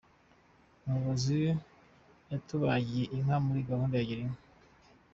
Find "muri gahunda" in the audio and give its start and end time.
3.45-3.93